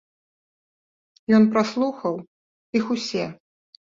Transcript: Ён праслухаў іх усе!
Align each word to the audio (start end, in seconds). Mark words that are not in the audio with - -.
Ён 1.37 1.45
праслухаў 1.55 2.15
іх 2.81 2.85
усе! 2.97 3.27